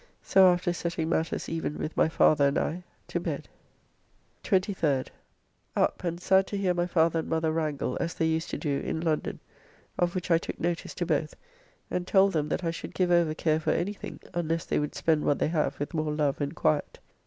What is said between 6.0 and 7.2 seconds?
and sad to hear my father